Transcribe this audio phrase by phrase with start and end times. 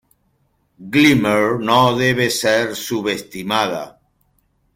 [0.95, 3.85] Glimmer no debe ser subestimada.